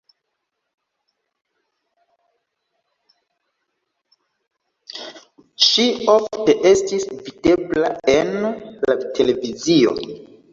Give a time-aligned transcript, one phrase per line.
[5.67, 9.95] Ŝi ofte estis videbla en la televizio.